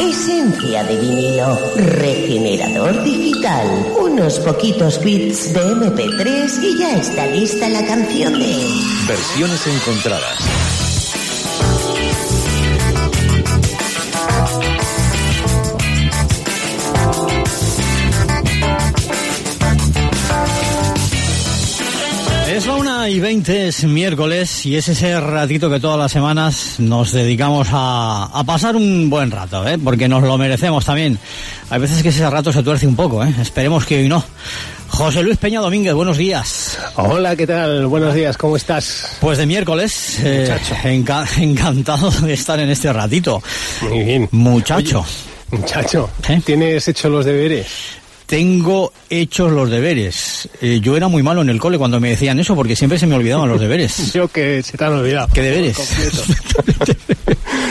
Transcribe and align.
Esencia 0.00 0.84
de 0.84 0.96
vinilo. 0.96 1.58
Regenerador 1.76 3.04
digital. 3.04 3.66
Unos 4.00 4.38
poquitos 4.40 5.02
bits 5.02 5.52
de 5.52 5.60
MP3 5.60 6.62
y 6.62 6.78
ya 6.78 6.96
está 6.96 7.26
lista 7.26 7.68
la 7.68 7.84
canción 7.86 8.32
de... 8.38 8.56
Versiones 9.06 9.66
encontradas. 9.66 10.91
Una 23.02 23.10
y 23.10 23.18
20, 23.18 23.66
es 23.66 23.82
miércoles 23.82 24.64
y 24.64 24.76
es 24.76 24.86
ese 24.86 25.20
ratito 25.20 25.68
que 25.68 25.80
todas 25.80 25.98
las 25.98 26.12
semanas 26.12 26.76
nos 26.78 27.10
dedicamos 27.10 27.66
a, 27.72 28.26
a 28.32 28.44
pasar 28.44 28.76
un 28.76 29.10
buen 29.10 29.28
rato, 29.32 29.66
¿eh? 29.66 29.76
porque 29.76 30.06
nos 30.08 30.22
lo 30.22 30.38
merecemos 30.38 30.84
también. 30.84 31.18
Hay 31.70 31.80
veces 31.80 32.00
que 32.00 32.10
ese 32.10 32.30
rato 32.30 32.52
se 32.52 32.62
tuerce 32.62 32.86
un 32.86 32.94
poco, 32.94 33.24
¿eh? 33.24 33.34
esperemos 33.40 33.84
que 33.86 33.98
hoy 34.02 34.08
no. 34.08 34.22
José 34.86 35.20
Luis 35.24 35.36
Peña 35.36 35.60
Domínguez, 35.60 35.94
buenos 35.94 36.16
días. 36.16 36.78
Hola, 36.94 37.34
¿qué 37.34 37.44
tal? 37.44 37.88
Buenos 37.88 38.14
días, 38.14 38.36
¿cómo 38.36 38.56
estás? 38.56 39.16
Pues 39.20 39.36
de 39.36 39.46
miércoles, 39.46 40.20
eh, 40.22 40.56
enca- 40.84 41.26
encantado 41.42 42.08
de 42.08 42.32
estar 42.34 42.60
en 42.60 42.70
este 42.70 42.92
ratito. 42.92 43.42
Muy 43.90 44.04
bien. 44.04 44.28
Muchacho, 44.30 45.00
Oye, 45.50 45.58
muchacho, 45.62 46.08
¿Eh? 46.28 46.40
¿tienes 46.44 46.86
hecho 46.86 47.08
los 47.08 47.24
deberes? 47.24 47.66
Tengo 48.32 48.94
hechos 49.10 49.52
los 49.52 49.68
deberes. 49.68 50.48
Eh, 50.62 50.80
yo 50.80 50.96
era 50.96 51.06
muy 51.06 51.22
malo 51.22 51.42
en 51.42 51.50
el 51.50 51.60
cole 51.60 51.76
cuando 51.76 52.00
me 52.00 52.08
decían 52.08 52.38
eso 52.38 52.54
porque 52.54 52.74
siempre 52.74 52.98
se 52.98 53.06
me 53.06 53.14
olvidaban 53.14 53.46
los 53.46 53.60
deberes. 53.60 54.10
Yo 54.14 54.26
que 54.26 54.62
se 54.62 54.78
te 54.78 54.84
han 54.86 54.94
olvidado. 54.94 55.28
¿Qué 55.34 55.42
deberes? 55.42 55.76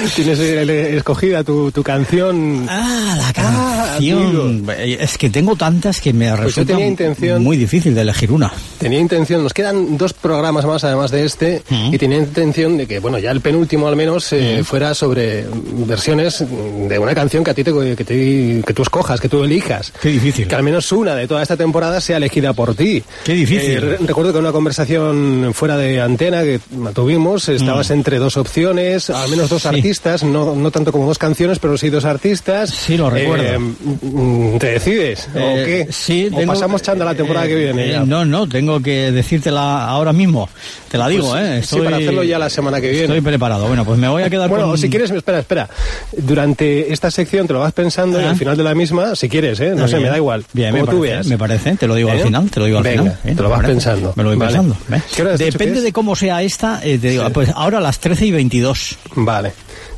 ¿Tienes 0.15 0.39
escogida 0.39 1.43
tu, 1.43 1.71
tu 1.71 1.83
canción? 1.83 2.65
Ah, 2.69 3.15
la 3.17 3.27
Ah, 3.29 3.33
canción. 3.33 4.65
Eh, 4.77 4.97
es 4.99 5.17
que 5.17 5.29
tengo 5.29 5.55
tantas 5.55 6.01
que 6.01 6.13
me 6.13 6.29
Pues 6.29 6.39
resulta 6.41 6.73
tenía 6.73 6.87
intención- 6.87 7.43
muy 7.43 7.57
difícil 7.57 7.93
de 7.95 8.01
elegir 8.01 8.31
una. 8.31 8.51
Tenía 8.79 8.99
intención, 8.99 9.43
nos 9.43 9.53
quedan 9.53 9.97
dos 9.97 10.13
programas 10.13 10.65
más 10.65 10.83
además 10.83 11.11
de 11.11 11.25
este, 11.25 11.61
Mm. 11.69 11.93
y 11.93 11.97
tenía 11.97 12.17
intención 12.17 12.77
de 12.77 12.87
que, 12.87 12.99
bueno, 12.99 13.19
ya 13.19 13.31
el 13.31 13.41
penúltimo 13.41 13.87
al 13.87 13.95
menos 13.95 14.31
eh, 14.33 14.57
Mm. 14.61 14.63
fuera 14.63 14.93
sobre 14.93 15.45
versiones 15.87 16.43
de 16.89 16.99
una 16.99 17.13
canción 17.15 17.43
que 17.43 17.51
a 17.51 17.53
ti 17.53 17.63
te, 17.63 17.71
que, 17.95 18.03
te- 18.03 18.63
que 18.65 18.73
tú 18.73 18.81
escojas, 18.81 19.19
que 19.19 19.29
tú 19.29 19.43
elijas. 19.43 19.93
Qué 20.01 20.09
difícil. 20.09 20.47
Que 20.47 20.55
al 20.55 20.63
menos 20.63 20.91
una 20.91 21.15
de 21.15 21.27
toda 21.27 21.41
esta 21.41 21.57
temporada 21.57 22.01
sea 22.01 22.17
elegida 22.17 22.53
por 22.53 22.75
ti. 22.75 23.03
Qué 23.23 23.33
difícil. 23.33 23.71
Eh, 23.71 23.79
re- 23.79 23.97
recuerdo 23.97 24.33
que 24.33 24.39
una 24.39 24.51
conversación 24.51 25.51
fuera 25.53 25.77
de 25.77 26.01
antena 26.01 26.41
que 26.43 26.59
tuvimos, 26.93 27.49
estabas 27.49 27.89
entre 27.91 28.17
dos 28.19 28.37
opciones, 28.37 29.09
al 29.09 29.29
menos 29.29 29.49
dos 29.49 29.61
Mm. 29.65 29.69
Sí. 29.69 29.75
artistas, 29.75 29.90
no, 30.23 30.55
no 30.55 30.71
tanto 30.71 30.91
como 30.91 31.05
dos 31.05 31.17
canciones, 31.17 31.59
pero 31.59 31.77
sí 31.77 31.89
dos 31.89 32.05
artistas. 32.05 32.69
Sí, 32.69 32.97
lo 32.97 33.09
recuerdo. 33.09 33.43
Eh, 33.43 33.59
mm, 33.59 34.57
¿Te 34.57 34.67
decides? 34.71 35.27
¿O 35.35 35.39
Eh, 35.39 35.63
qué? 35.87 35.93
Sí, 35.93 36.29
¿O 36.31 36.37
tengo- 36.37 36.53
pasamos 36.53 36.81
chanda 36.81 37.03
la 37.05 37.15
temporada 37.15 37.45
eh, 37.45 37.49
que 37.49 37.55
viene? 37.55 37.85
eh, 37.85 37.91
ya? 37.93 37.99
no, 38.05 38.25
no, 38.25 38.47
tengo 38.47 38.79
que 38.81 39.11
decírtela 39.11 39.87
ahora 39.87 40.13
mismo. 40.13 40.49
Te 40.89 40.97
la 40.97 41.07
digo, 41.07 41.29
Pues, 41.31 41.43
¿eh? 41.43 41.63
sí, 41.63 41.79
para 41.79 41.97
hacerlo 41.97 42.23
ya 42.23 42.37
la 42.39 42.49
semana 42.49 42.79
que 42.81 42.89
viene. 42.89 43.03
Estoy 43.05 43.21
preparado. 43.21 43.67
Bueno, 43.67 43.85
pues 43.85 43.97
me 43.99 44.07
voy 44.07 44.23
a 44.23 44.29
quedar 44.29 44.49
Bueno, 44.49 44.67
con... 44.69 44.77
si 44.77 44.89
quieres, 44.89 45.11
espera, 45.11 45.39
espera. 45.39 45.69
Durante 46.17 46.91
esta 46.91 47.09
sección 47.09 47.47
te 47.47 47.53
lo 47.53 47.59
vas 47.59 47.73
pensando 47.73 48.19
y 48.21 48.23
Ah. 48.25 48.31
al 48.31 48.35
final 48.35 48.57
de 48.57 48.63
la 48.63 48.75
misma, 48.75 49.15
si 49.15 49.29
quieres, 49.29 49.59
¿eh? 49.59 49.73
No 49.75 49.85
Ah, 49.85 49.87
sé, 49.87 49.93
bien. 49.95 50.03
me 50.03 50.09
da 50.09 50.17
igual. 50.17 50.45
Bien, 50.53 50.71
como 50.71 50.85
me 50.85 50.91
tú 50.91 50.97
parece, 50.99 51.13
veas. 51.13 51.27
me 51.27 51.37
parece. 51.37 51.75
Te 51.75 51.87
lo 51.87 51.95
digo 51.95 52.11
al 52.11 52.19
final, 52.19 52.49
te 52.49 52.59
lo 52.59 52.65
digo 52.65 52.77
al 52.79 52.83
Venga, 52.83 53.11
final. 53.21 53.35
te 53.37 53.41
lo 53.43 53.49
vas 53.49 53.57
parece. 53.59 53.73
pensando. 53.73 54.13
Me 54.15 54.23
lo 54.23 54.29
voy 54.29 54.37
Vale. 54.37 54.51
pensando. 54.51 54.77
¿eh? 54.95 55.01
¿Qué 55.15 55.21
hora 55.21 55.33
has 55.33 55.39
dicho 55.39 55.51
que 55.51 55.57
Depende 55.65 55.81
de 55.81 55.91
cómo 55.93 56.15
sea 56.15 56.41
esta, 56.41 56.79
te 56.81 56.97
digo, 56.97 57.29
pues 57.31 57.49
ahora 57.55 57.77
a 57.77 57.81
las 57.81 57.99
13 57.99 58.25
y 58.25 58.31
22. 58.31 58.97
Vale. 59.15 59.53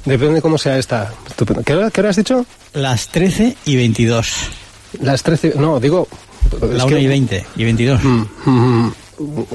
Depende 0.05 0.35
de 0.35 0.41
cómo 0.41 0.57
sea 0.57 0.77
esta. 0.77 1.11
Estupendo. 1.27 1.63
¿Qué 1.63 1.73
hora, 1.73 1.89
qué 1.91 2.01
hora 2.01 2.09
has 2.09 2.15
dicho? 2.17 2.45
Las 2.73 3.07
13 3.09 3.55
y 3.65 3.75
22. 3.75 4.31
Las 5.01 5.23
13. 5.23 5.53
No, 5.55 5.79
digo. 5.79 6.07
La 6.61 6.85
que- 6.85 6.93
1 6.95 6.97
y 6.99 7.07
20 7.07 7.45
y 7.55 7.63
22. 7.63 8.03
Mm, 8.03 8.23
mm, 8.45 8.93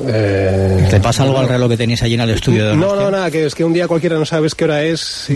eh, 0.06 0.86
¿Te 0.90 1.00
pasa 1.00 1.24
algo 1.24 1.38
al 1.38 1.48
reloj 1.48 1.70
que 1.70 1.76
tenéis 1.76 2.02
allí 2.02 2.14
en 2.14 2.20
el 2.20 2.30
estudio 2.30 2.68
de 2.68 2.76
No, 2.76 2.96
no, 2.96 3.10
nada, 3.10 3.30
que 3.30 3.44
es 3.46 3.54
que 3.54 3.64
un 3.64 3.72
día 3.72 3.86
cualquiera 3.88 4.16
no 4.18 4.24
sabes 4.24 4.54
qué 4.54 4.64
hora 4.64 4.82
es 4.82 5.26
y 5.28 5.34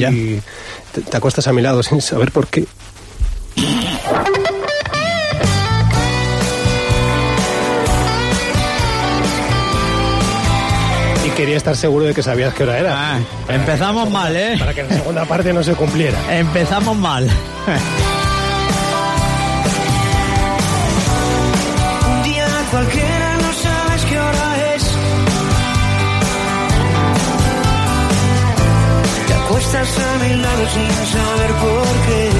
te, 0.93 1.01
te 1.03 1.17
acuestas 1.17 1.47
a 1.49 1.53
mi 1.53 1.61
lado 1.63 1.83
sin 1.83 2.01
saber 2.01 2.31
por 2.33 2.47
qué. 2.47 2.65
Quería 11.53 11.59
estar 11.59 11.77
seguro 11.77 12.07
de 12.07 12.15
que 12.15 12.23
sabías 12.23 12.55
qué 12.55 12.63
hora 12.63 12.79
era. 12.79 12.95
Ah, 12.97 13.21
empezamos 13.49 14.11
mal, 14.11 14.35
¿eh? 14.35 14.57
Para 14.59 14.73
que 14.73 14.85
la 14.85 14.89
segunda 14.89 15.27
parte 15.27 15.53
no 15.53 15.63
se 15.63 15.75
cumpliera. 15.75 16.19
Empezamos 16.39 16.97
mal. 16.97 17.25
Un 22.09 22.23
día 22.23 22.47
cualquiera 22.71 23.37
no 23.37 23.53
sabes 23.53 24.05
qué 24.07 24.19
hora 24.19 24.75
es. 24.75 24.85
Te 29.27 29.35
acuestas 29.35 29.99
a 29.99 30.25
mi 30.25 30.37
lado 30.37 30.69
sin 30.73 31.07
saber 31.13 31.51
por 31.61 32.07
qué. 32.07 32.32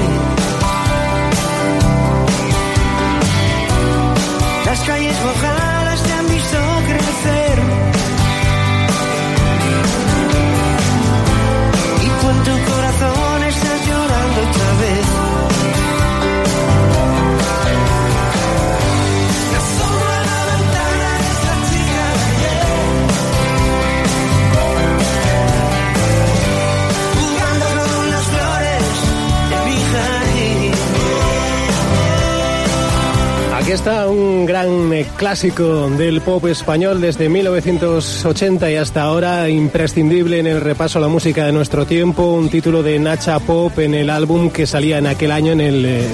Está 33.73 34.07
un 34.07 34.45
gran 34.45 34.87
clásico 35.17 35.89
del 35.91 36.21
pop 36.21 36.47
español 36.47 37.01
desde 37.01 37.29
1980 37.29 38.71
y 38.71 38.77
hasta 38.77 39.03
ahora, 39.03 39.49
imprescindible 39.49 40.39
en 40.39 40.47
el 40.47 40.61
repaso 40.61 40.99
a 40.99 41.03
la 41.03 41.09
música 41.09 41.47
de 41.47 41.53
nuestro 41.53 41.87
tiempo, 41.87 42.33
un 42.33 42.49
título 42.49 42.83
de 42.83 42.99
Nacha 42.99 43.39
Pop 43.41 43.79
en 43.79 43.95
el 43.95 44.11
álbum 44.11 44.51
que 44.51 44.67
salía 44.67 44.99
en 44.99 45.07
aquel 45.07 45.31
año, 45.31 45.53
en 45.53 45.61
el, 45.61 45.85
eh, 45.87 46.09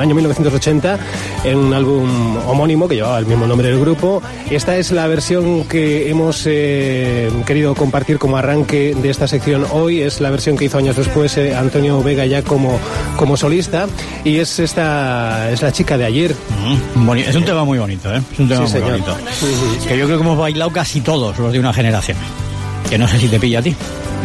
año 0.00 0.14
1980, 0.14 0.98
en 1.44 1.58
un 1.58 1.74
álbum 1.74 2.36
homónimo 2.46 2.88
que 2.88 2.96
llevaba 2.96 3.18
el 3.18 3.26
mismo 3.26 3.46
nombre 3.46 3.68
del 3.68 3.80
grupo. 3.80 4.22
Esta 4.50 4.76
es 4.76 4.92
la 4.92 5.06
versión 5.06 5.64
que 5.64 6.10
hemos 6.10 6.44
eh, 6.46 7.30
querido 7.46 7.74
compartir 7.74 8.18
como 8.18 8.36
arranque 8.36 8.94
de 8.94 9.10
esta 9.10 9.26
sección 9.28 9.64
hoy, 9.72 10.00
es 10.00 10.20
la 10.20 10.30
versión 10.30 10.56
que 10.56 10.66
hizo 10.66 10.78
años 10.78 10.96
después 10.96 11.36
eh, 11.36 11.54
Antonio 11.54 12.02
Vega 12.02 12.26
ya 12.26 12.42
como, 12.42 12.78
como 13.16 13.36
solista 13.36 13.86
y 14.24 14.38
es 14.38 14.58
esta, 14.58 15.50
es 15.50 15.62
la 15.62 15.72
chica 15.72 15.98
de 15.98 16.04
ayer. 16.04 16.34
Mm, 16.94 17.10
Es 17.18 17.36
un 17.36 17.44
tema 17.44 17.64
muy 17.64 17.78
bonito. 17.78 18.13
Es 18.18 18.38
un 18.38 18.48
tema 18.48 18.66
Sí, 18.66 18.72
muy 18.72 18.82
señor. 18.82 18.90
bonito. 18.92 19.16
Que 19.88 19.98
yo 19.98 20.04
creo 20.06 20.18
que 20.18 20.24
hemos 20.24 20.38
bailado 20.38 20.70
casi 20.70 21.00
todos 21.00 21.38
los 21.38 21.52
de 21.52 21.58
una 21.58 21.72
generación. 21.72 22.16
Que 22.88 22.98
no 22.98 23.08
sé 23.08 23.18
si 23.18 23.28
te 23.28 23.38
pilla 23.40 23.58
a 23.58 23.62
ti. 23.62 23.74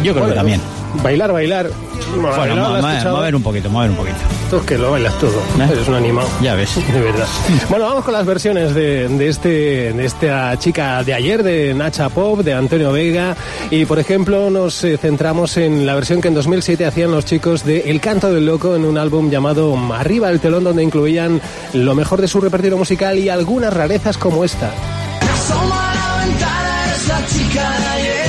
Yo 0.02 0.14
creo 0.14 0.28
que 0.28 0.34
también. 0.34 0.60
Bailar, 1.02 1.32
bailar. 1.32 1.70
Bueno, 2.08 2.22
Bueno, 2.22 2.36
bailar, 2.36 2.56
¿lo 2.56 2.64
has 2.64 2.72
ma- 2.72 2.80
ma- 2.82 2.92
escuchado? 2.92 3.16
mover 3.16 3.34
un 3.36 3.42
poquito, 3.42 3.70
mover 3.70 3.90
un 3.90 3.96
poquito. 3.96 4.16
Tú 4.50 4.56
es 4.56 4.62
que 4.64 4.78
lo 4.78 4.90
bailas 4.90 5.14
todo. 5.18 5.38
¿Eh? 5.60 5.68
Eres 5.70 5.88
un 5.88 5.94
animado. 5.94 6.28
Ya 6.42 6.54
ves. 6.54 6.74
De 6.92 7.00
verdad. 7.00 7.26
Bueno, 7.68 7.84
vamos 7.86 8.04
con 8.04 8.12
las 8.14 8.26
versiones 8.26 8.74
de, 8.74 9.08
de 9.08 9.28
este, 9.28 9.48
de 9.92 10.04
esta 10.04 10.58
chica 10.58 11.02
de 11.04 11.14
ayer, 11.14 11.42
de 11.42 11.72
Nacha 11.74 12.08
Pop, 12.08 12.40
de 12.40 12.52
Antonio 12.54 12.92
Vega. 12.92 13.36
Y, 13.70 13.84
por 13.84 13.98
ejemplo, 13.98 14.50
nos 14.50 14.82
eh, 14.84 14.96
centramos 14.98 15.56
en 15.56 15.86
la 15.86 15.94
versión 15.94 16.20
que 16.20 16.28
en 16.28 16.34
2007 16.34 16.84
hacían 16.86 17.10
los 17.12 17.24
chicos 17.24 17.64
de 17.64 17.90
El 17.90 18.00
Canto 18.00 18.32
del 18.32 18.46
Loco 18.46 18.74
en 18.74 18.84
un 18.84 18.98
álbum 18.98 19.30
llamado 19.30 19.76
Arriba 19.94 20.30
el 20.30 20.40
Telón, 20.40 20.64
donde 20.64 20.82
incluían 20.82 21.40
lo 21.74 21.94
mejor 21.94 22.20
de 22.20 22.28
su 22.28 22.40
repertorio 22.40 22.76
musical 22.78 23.18
y 23.18 23.28
algunas 23.28 23.72
rarezas 23.72 24.18
como 24.18 24.44
esta. 24.44 24.72
Me 25.22 25.28
asomo 25.30 25.74
a 25.74 25.94
la 25.94 26.24
ventana, 26.26 26.84
eres 26.86 27.08
la 27.08 27.26
chica 27.26 27.70
de 27.70 27.86
ayer. 27.86 28.19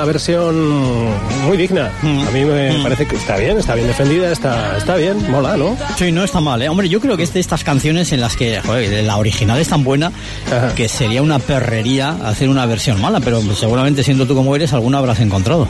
Una 0.00 0.06
versión 0.06 1.10
muy 1.44 1.58
digna. 1.58 1.92
Mm. 2.00 2.20
A 2.26 2.30
mí 2.30 2.44
me 2.46 2.82
parece 2.82 3.06
que 3.06 3.16
está 3.16 3.36
bien, 3.36 3.58
está 3.58 3.74
bien 3.74 3.86
defendida, 3.86 4.32
está, 4.32 4.78
está 4.78 4.96
bien, 4.96 5.30
mola, 5.30 5.58
¿no? 5.58 5.76
Sí, 5.98 6.10
no 6.10 6.24
está 6.24 6.40
mal, 6.40 6.62
¿eh? 6.62 6.70
Hombre, 6.70 6.88
yo 6.88 7.00
creo 7.00 7.18
que 7.18 7.22
es 7.22 7.34
de 7.34 7.40
estas 7.40 7.64
canciones 7.64 8.10
en 8.12 8.22
las 8.22 8.34
que, 8.34 8.62
joder, 8.62 9.04
la 9.04 9.18
original 9.18 9.58
es 9.58 9.68
tan 9.68 9.84
buena 9.84 10.10
Ajá. 10.46 10.74
que 10.74 10.88
sería 10.88 11.20
una 11.20 11.38
perrería 11.38 12.16
hacer 12.24 12.48
una 12.48 12.64
versión 12.64 12.98
mala, 12.98 13.20
pero 13.20 13.42
seguramente 13.54 14.02
siendo 14.02 14.26
tú 14.26 14.34
como 14.34 14.56
eres, 14.56 14.72
alguna 14.72 14.96
habrás 14.98 15.20
encontrado. 15.20 15.68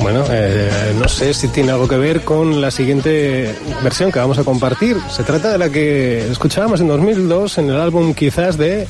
Bueno, 0.00 0.24
eh, 0.30 0.94
no 0.96 1.08
sé 1.08 1.34
si 1.34 1.48
tiene 1.48 1.72
algo 1.72 1.88
que 1.88 1.96
ver 1.96 2.20
con 2.20 2.60
la 2.60 2.70
siguiente 2.70 3.52
versión 3.82 4.12
que 4.12 4.20
vamos 4.20 4.38
a 4.38 4.44
compartir. 4.44 4.96
Se 5.10 5.24
trata 5.24 5.50
de 5.50 5.58
la 5.58 5.70
que 5.70 6.30
escuchábamos 6.30 6.80
en 6.80 6.86
2002 6.86 7.58
en 7.58 7.70
el 7.70 7.80
álbum 7.80 8.14
quizás 8.14 8.56
de 8.56 8.86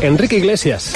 Enrique 0.00 0.38
Iglesias. 0.38 0.92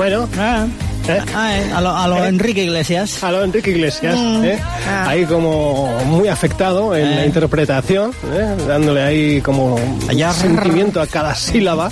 Bueno, 0.00 0.26
Ah, 0.38 0.66
¿Eh? 1.08 1.20
ah, 1.34 1.58
eh, 1.58 1.70
a 1.74 1.80
lo, 1.82 1.94
a 1.94 2.08
lo 2.08 2.24
Enrique 2.24 2.62
Iglesias. 2.64 3.22
a 3.22 3.30
lo 3.32 3.44
Enrique 3.44 3.70
Iglesias, 3.70 4.16
Mm. 4.16 4.44
¿eh? 4.44 4.58
Ah. 4.88 5.04
ahí 5.10 5.26
como 5.26 5.88
muy 6.06 6.26
afectado 6.28 6.96
en 6.96 7.06
Eh. 7.06 7.14
la 7.16 7.26
interpretación, 7.26 8.10
¿eh? 8.32 8.56
dándole 8.66 9.02
ahí 9.02 9.40
como 9.42 9.78
Allá. 10.08 10.32
sentimiento 10.32 11.02
a 11.02 11.06
cada 11.06 11.34
sílaba. 11.34 11.90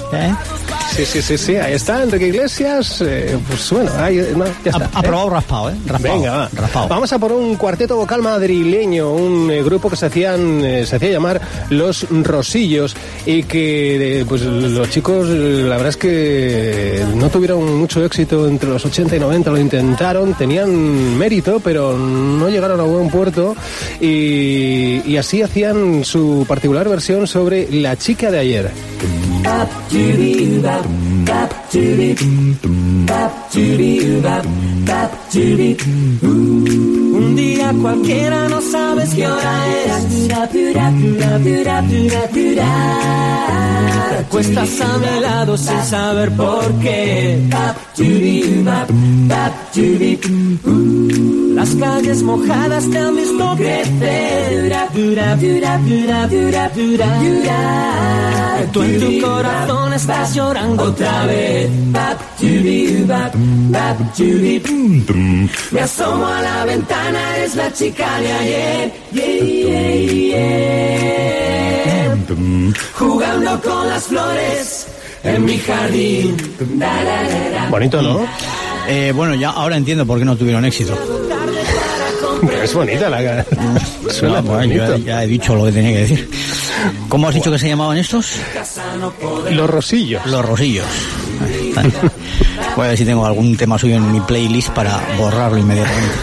¿Eh? 0.98 1.06
Sí, 1.06 1.20
sí, 1.20 1.22
sí, 1.22 1.38
sí, 1.38 1.56
ahí 1.56 1.74
está 1.74 2.02
Enrique 2.02 2.28
Iglesias. 2.28 3.00
eh, 3.02 3.36
pues 3.48 3.70
bueno, 3.70 3.90
ahí, 3.98 4.16
no, 4.36 4.44
ya 4.64 4.70
está. 4.72 4.84
Ha- 4.92 4.98
Aprobado 4.98 5.30
raspado, 5.30 5.70
¿eh? 5.70 5.74
Raspado, 5.86 6.14
Venga, 6.14 6.30
va. 6.36 6.50
raspado. 6.54 6.88
Vamos 6.88 7.12
a 7.12 7.18
por 7.18 7.32
un 7.32 7.56
cuarteto 7.56 7.96
vocal 7.96 8.22
madrileño, 8.22 9.12
un 9.12 9.50
eh, 9.50 9.62
grupo 9.62 9.88
que 9.90 9.96
se 9.96 10.06
hacían 10.06 10.64
eh, 10.64 10.86
se 10.86 10.96
hacía 10.96 11.10
llamar 11.10 11.40
Los 11.70 12.06
Rosillos 12.10 12.96
y 13.26 13.42
que 13.44 14.20
eh, 14.20 14.24
pues 14.28 14.42
los 14.42 14.90
chicos 14.90 15.28
eh, 15.30 15.62
la 15.68 15.76
verdad 15.76 15.90
es 15.90 15.96
que 15.96 17.04
no 17.14 17.28
tuvieron 17.30 17.76
mucho 17.78 18.04
éxito 18.04 18.48
entre 18.48 18.68
los 18.68 18.84
80 18.84 19.16
y 19.16 19.20
90, 19.20 19.50
lo 19.50 19.58
intentaron, 19.58 20.34
tenían 20.34 21.16
mérito, 21.18 21.60
pero 21.60 21.96
no 21.96 22.48
llegaron 22.48 22.80
a 22.80 22.84
buen 22.84 23.08
puerto 23.10 23.54
y, 24.00 25.02
y 25.06 25.16
así 25.16 25.42
hacían 25.42 26.04
su 26.04 26.44
particular 26.48 26.88
versión 26.88 27.26
sobre 27.26 27.68
La 27.70 27.96
chica 27.96 28.30
de 28.30 28.38
ayer. 28.38 28.70
Un 36.22 37.34
día 37.36 37.72
cualquiera 37.80 38.48
no 38.48 38.60
sabes 38.60 39.10
qué 39.14 39.26
hora 39.26 39.66
es. 39.68 40.28
Te 44.10 44.18
acuestas 44.18 44.80
a 44.80 44.98
mi 44.98 45.20
lado 45.20 45.56
sin 45.56 45.82
saber 45.84 46.30
por 46.32 46.72
qué. 46.80 47.48
Las 51.54 51.74
calles 51.74 52.22
mojadas 52.22 52.88
te 52.90 52.98
han 52.98 53.16
visto 53.16 53.56
crecer. 53.56 54.72
Tú 58.72 58.82
en 58.82 59.00
tu 59.00 59.20
corazón 59.20 59.92
estás 59.94 60.34
llorando 60.34 60.82
otra 60.84 61.26
vez. 61.26 61.70
Me 65.72 65.80
asomo 65.80 66.26
a 66.26 66.40
la 66.40 66.64
ventana, 66.64 67.38
es 67.38 67.56
la 67.56 67.72
chica 67.72 68.20
de 68.20 68.32
ayer. 68.32 68.92
Yeah, 69.12 69.44
yeah, 69.44 69.94
yeah. 70.20 71.58
Jugando 72.94 73.60
con 73.60 73.88
las 73.88 74.04
flores 74.04 74.87
en 75.24 75.44
mi 75.44 75.58
jardín. 75.58 76.36
Bonito, 77.70 78.02
¿no? 78.02 78.26
Eh, 78.88 79.12
bueno, 79.14 79.34
ya 79.34 79.50
ahora 79.50 79.76
entiendo 79.76 80.06
por 80.06 80.18
qué 80.18 80.24
no 80.24 80.36
tuvieron 80.36 80.64
éxito. 80.64 80.96
Pero 82.46 82.62
es 82.62 82.72
bonita 82.74 83.10
la 83.10 83.44
Suena 84.10 84.40
No, 84.40 84.52
bonito. 84.54 84.96
ya, 84.98 85.04
ya 85.04 85.24
he 85.24 85.26
dicho 85.26 85.54
lo 85.54 85.66
que 85.66 85.72
tenía 85.72 85.92
que 85.92 85.98
decir. 85.98 86.30
¿Cómo 87.08 87.28
has 87.28 87.34
dicho 87.34 87.50
que 87.50 87.58
se 87.58 87.68
llamaban 87.68 87.98
estos? 87.98 88.36
Los 89.50 89.68
Rosillos. 89.68 90.24
Los 90.26 90.44
Rosillos. 90.44 90.86
Voy 92.76 92.84
a 92.86 92.88
ver 92.90 92.98
si 92.98 93.04
tengo 93.04 93.26
algún 93.26 93.56
tema 93.56 93.78
suyo 93.78 93.96
en 93.96 94.10
mi 94.12 94.20
playlist 94.20 94.70
para 94.70 94.98
borrarlo 95.18 95.58
inmediatamente. 95.58 96.14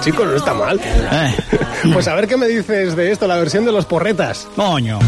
Chicos, 0.00 0.26
no 0.26 0.36
está 0.36 0.52
mal. 0.54 0.78
Eh, 0.84 1.34
Pues 1.92 2.06
a 2.08 2.14
ver 2.14 2.26
qué 2.28 2.36
me 2.36 2.46
dices 2.48 2.94
de 2.96 3.12
esto, 3.12 3.26
la 3.26 3.36
versión 3.36 3.64
de 3.64 3.72
los 3.72 3.86
porretas. 3.86 4.46
coño. 4.56 4.98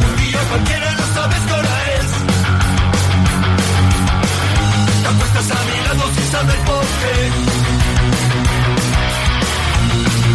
Te 5.39 5.45
acuestas 5.45 5.59
a 5.59 5.65
mi 5.65 5.99
lado 5.99 6.15
sin 6.15 6.33
saber 6.33 6.57
por 6.59 6.81
qué. 6.81 7.31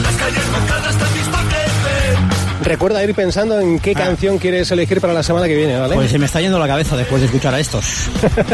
Las 0.02 0.16
calles 0.16 0.44
mojadas 0.52 0.98
te 0.98 1.04
han 1.04 1.14
visto 1.14 1.38
crecer. 1.50 2.18
Recuerda 2.62 3.04
ir 3.04 3.14
pensando 3.14 3.60
en 3.60 3.80
qué 3.80 3.94
canción 3.94 4.38
quieres 4.38 4.72
elegir 4.72 5.02
para 5.02 5.12
la 5.14 5.22
semana 5.22 5.48
que 5.48 5.58
viene, 5.58 5.78
¿vale? 5.78 5.96
Pues 5.96 6.10
se 6.10 6.18
me 6.18 6.26
está 6.26 6.40
yendo 6.40 6.58
la 6.58 6.68
cabeza 6.68 6.96
después 6.96 7.20
de 7.20 7.26
escuchar 7.26 7.54
a 7.54 7.60
estos. 7.60 7.86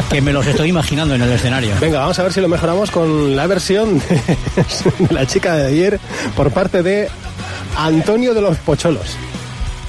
Que 0.09 0.21
me 0.21 0.33
los 0.33 0.47
estoy 0.47 0.69
imaginando 0.69 1.13
en 1.13 1.21
el 1.21 1.31
escenario. 1.31 1.75
Venga, 1.79 1.99
vamos 1.99 2.17
a 2.17 2.23
ver 2.23 2.33
si 2.33 2.41
lo 2.41 2.47
mejoramos 2.47 2.89
con 2.89 3.35
la 3.35 3.45
versión 3.45 3.99
de, 3.99 4.05
de 5.07 5.13
la 5.13 5.27
chica 5.27 5.55
de 5.55 5.67
ayer 5.67 5.99
por 6.35 6.51
parte 6.51 6.81
de 6.81 7.09
Antonio 7.77 8.33
de 8.33 8.41
los 8.41 8.57
Pocholos. 8.57 9.17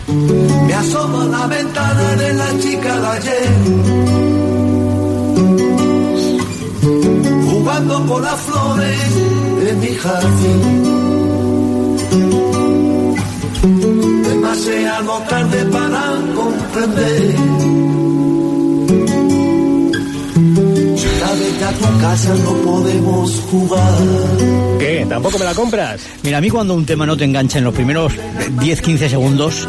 Me 0.08 0.74
asomo 0.74 1.22
a 1.22 1.24
la 1.24 1.46
ventana 1.46 2.16
de 2.16 2.34
la 2.34 2.58
chica 2.58 3.00
de 3.00 3.06
ayer. 3.06 4.39
Jugando 6.82 8.06
con 8.06 8.22
las 8.22 8.40
flores 8.40 9.14
de 9.64 9.72
mi 9.74 9.94
jardín. 9.96 10.90
Demasiado 14.22 15.18
tarde 15.28 15.64
para 15.66 16.02
comprender. 16.34 17.34
Chica, 20.96 21.28
vete 21.38 21.64
a 21.64 21.72
tu 21.72 21.98
casa, 22.00 22.34
no 22.44 22.52
podemos 22.52 23.42
jugar. 23.50 23.98
¿Qué? 24.78 25.06
¿Tampoco 25.08 25.38
me 25.38 25.44
la 25.44 25.54
compras? 25.54 26.00
Mira, 26.22 26.38
a 26.38 26.40
mí 26.40 26.48
cuando 26.48 26.74
un 26.74 26.86
tema 26.86 27.04
no 27.04 27.16
te 27.16 27.24
engancha 27.24 27.58
en 27.58 27.64
los 27.64 27.74
primeros 27.74 28.14
10-15 28.56 29.08
segundos, 29.08 29.68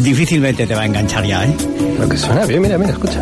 difícilmente 0.00 0.66
te 0.66 0.74
va 0.74 0.82
a 0.82 0.86
enganchar 0.86 1.24
ya, 1.24 1.44
¿eh? 1.46 1.56
Lo 1.98 2.08
que 2.08 2.16
suena 2.16 2.44
bien, 2.46 2.62
mira, 2.62 2.76
mira, 2.78 2.92
escucha. 2.92 3.20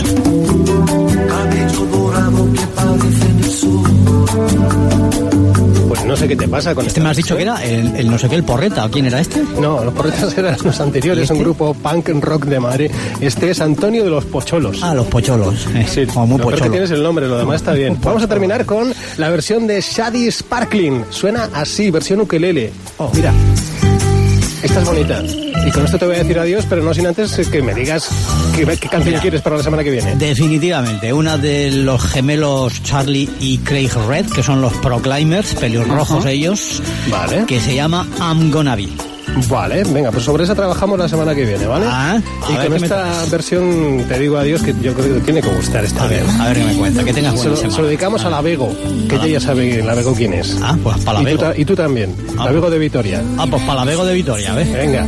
Pues 5.88 6.04
no 6.04 6.16
sé 6.16 6.28
qué 6.28 6.37
te 6.37 6.47
pasa 6.49 6.75
con 6.75 6.85
Este 6.87 7.00
me 7.00 7.08
has 7.08 7.16
dicho 7.16 7.35
que 7.37 7.42
era 7.42 7.64
el, 7.64 7.97
el 7.97 8.11
no 8.11 8.18
sé 8.18 8.28
qué, 8.28 8.35
el 8.37 8.44
porreta. 8.44 8.85
¿o 8.85 8.90
¿Quién 8.90 9.06
era 9.06 9.20
este? 9.20 9.42
No, 9.61 9.82
los 9.85 9.94
porretas 9.94 10.37
eran 10.37 10.56
los 10.62 10.78
anteriores, 10.80 11.20
¿Y 11.20 11.23
este? 11.25 11.35
un 11.35 11.40
grupo 11.40 11.75
punk 11.75 12.11
and 12.11 12.23
rock 12.23 12.44
de 12.44 12.61
Madrid. 12.61 12.90
Este 13.20 13.50
es 13.50 13.61
Antonio 13.61 14.04
de 14.04 14.11
los 14.11 14.25
Pocholos. 14.26 14.80
Ah, 14.82 14.94
los 14.94 15.06
pocholos. 15.06 15.66
Eh, 15.75 15.87
Sí, 15.88 16.06
como 16.06 16.26
muy 16.26 16.38
lo 16.38 16.44
peor 16.44 16.54
que 16.54 16.58
pocholo. 16.61 16.73
tienes 16.73 16.90
el 16.90 17.02
nombre, 17.02 17.26
lo 17.28 17.38
demás 17.38 17.56
está 17.56 17.73
bien. 17.73 17.99
Vamos 18.02 18.23
a 18.23 18.28
terminar 18.28 18.66
con 18.66 18.92
la 19.16 19.30
versión 19.30 19.66
de 19.66 19.80
Shady 19.80 20.30
Sparkling. 20.30 21.04
Suena 21.11 21.49
así, 21.54 21.90
versión 21.90 22.20
ukelele. 22.20 22.70
Oh, 22.99 23.11
mira. 23.14 23.32
Esta 24.62 24.81
es 24.81 24.87
bonita. 24.87 25.23
Y 25.67 25.71
con 25.71 25.85
esto 25.85 25.99
te 25.99 26.07
voy 26.07 26.17
a 26.17 26.19
decir 26.19 26.38
adiós, 26.38 26.67
pero 26.69 26.83
no 26.83 26.93
sin 26.93 27.07
antes 27.07 27.38
eh, 27.38 27.47
que 27.50 27.62
me 27.62 27.75
digas 27.75 28.09
qué, 28.57 28.65
qué 28.67 28.77
canción 28.88 29.05
Mira. 29.07 29.21
quieres 29.21 29.41
para 29.41 29.57
la 29.57 29.62
semana 29.62 29.85
que 29.85 29.91
viene. 29.91 30.17
Definitivamente, 30.17 31.12
una 31.12 31.38
de 31.38 31.71
los 31.71 32.03
gemelos 32.03 32.83
Charlie 32.83 33.29
y 33.41 33.59
Craig 33.59 33.91
Red, 34.09 34.27
que 34.27 34.43
son 34.43 34.61
los 34.61 34.73
Proclaimers, 34.75 35.55
pelirrojos 35.55 36.27
ellos, 36.27 36.83
Vale. 37.11 37.45
que 37.47 37.61
se 37.61 37.75
llama 37.75 38.07
I'm 38.21 38.50
Gonna 38.50 38.75
Be. 38.77 38.88
Vale, 39.49 39.82
venga, 39.85 40.11
pues 40.11 40.25
sobre 40.25 40.44
esa 40.44 40.54
trabajamos 40.54 40.99
la 40.99 41.08
semana 41.08 41.35
que 41.35 41.44
viene, 41.44 41.66
¿vale? 41.66 41.87
Ah, 41.88 42.20
y 42.49 42.54
con 42.54 42.75
esta 42.75 43.25
versión 43.30 44.04
te 44.08 44.18
digo 44.18 44.37
adiós 44.37 44.62
que 44.62 44.75
yo 44.80 44.94
creo 44.94 45.14
que 45.14 45.20
tiene 45.20 45.40
que 45.40 45.49
gustar 45.54 45.85
esta 45.85 46.04
a 46.04 46.08
vez. 46.08 46.25
A 46.40 46.49
ver 46.49 46.58
qué 46.58 46.64
me 46.64 46.75
cuenta, 46.75 47.04
que 47.04 47.12
tengas 47.12 47.35
buena 47.35 47.56
se, 47.56 47.68
lo 47.68 47.87
dedicamos 47.87 48.25
a, 48.25 48.30
la 48.30 48.40
Vego, 48.40 48.75
que 49.08 49.16
ah. 49.16 49.18
ella 49.23 49.26
ya 49.26 49.40
sabe 49.40 49.82
la 49.82 49.94
Vego 49.94 50.14
quién 50.14 50.35
es. 50.35 50.56
Ah, 50.62 50.76
pues 50.82 50.99
para 50.99 51.20
la 51.20 51.25
Vego. 51.25 51.52
Y 51.56 51.64
tú, 51.64 51.75
también, 51.75 52.14
la 52.37 52.44
ah. 52.44 52.52
Vego 52.52 52.70
de 52.70 52.78
Vitoria. 52.78 53.23
Ah, 53.37 53.47
pues 53.49 53.62
para 53.62 53.80
la 53.80 53.85
Vego 53.85 54.04
de 54.04 54.14
Vitoria, 54.14 54.54
¿ves? 54.54 54.73
Venga. 54.73 55.06